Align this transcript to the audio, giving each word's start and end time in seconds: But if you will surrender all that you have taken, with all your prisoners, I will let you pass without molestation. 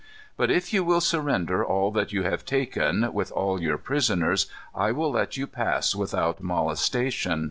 But 0.35 0.49
if 0.49 0.73
you 0.73 0.83
will 0.83 0.99
surrender 0.99 1.63
all 1.63 1.91
that 1.91 2.11
you 2.11 2.23
have 2.23 2.43
taken, 2.43 3.13
with 3.13 3.31
all 3.31 3.61
your 3.61 3.77
prisoners, 3.77 4.47
I 4.73 4.91
will 4.91 5.11
let 5.11 5.37
you 5.37 5.45
pass 5.45 5.93
without 5.93 6.41
molestation. 6.41 7.39